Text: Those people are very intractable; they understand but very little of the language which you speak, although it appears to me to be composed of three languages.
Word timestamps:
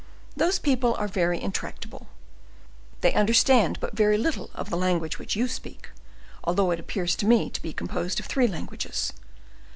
Those 0.35 0.57
people 0.57 0.95
are 0.95 1.07
very 1.07 1.39
intractable; 1.39 2.07
they 3.01 3.13
understand 3.13 3.79
but 3.79 3.95
very 3.95 4.17
little 4.17 4.49
of 4.55 4.71
the 4.71 4.75
language 4.75 5.19
which 5.19 5.35
you 5.35 5.47
speak, 5.47 5.89
although 6.43 6.71
it 6.71 6.79
appears 6.79 7.15
to 7.17 7.27
me 7.27 7.51
to 7.51 7.61
be 7.61 7.71
composed 7.71 8.19
of 8.19 8.25
three 8.25 8.47
languages. 8.47 9.13